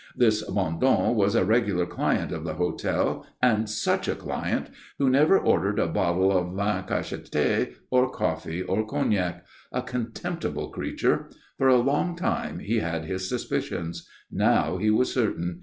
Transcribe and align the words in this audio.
This 0.15 0.41
Bondon 0.43 1.13
was 1.13 1.35
a 1.35 1.45
regular 1.45 1.85
client 1.85 2.31
of 2.31 2.43
the 2.43 2.55
hotel, 2.55 3.23
and 3.39 3.69
such 3.69 4.07
a 4.07 4.15
client! 4.15 4.71
who 4.97 5.11
never 5.11 5.37
ordered 5.37 5.77
a 5.77 5.85
bottle 5.85 6.35
of 6.35 6.47
vin 6.55 6.85
cacheté 6.85 7.75
or 7.91 8.09
coffee 8.09 8.63
or 8.63 8.83
cognac. 8.83 9.45
A 9.71 9.83
contemptible 9.83 10.69
creature. 10.69 11.29
For 11.59 11.67
a 11.67 11.77
long 11.77 12.15
time 12.15 12.57
he 12.57 12.79
had 12.79 13.05
his 13.05 13.29
suspicions. 13.29 14.09
Now 14.31 14.77
he 14.77 14.89
was 14.89 15.13
certain. 15.13 15.59